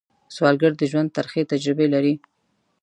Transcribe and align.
سوالګر 0.35 0.73
د 0.77 0.81
ژوند 0.91 1.09
ترخې 1.17 1.41
تجربې 1.51 1.87
لري 1.93 2.15